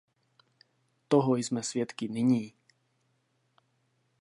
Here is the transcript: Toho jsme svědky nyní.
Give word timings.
Toho 1.07 1.35
jsme 1.35 1.63
svědky 1.63 2.07
nyní. 2.09 2.53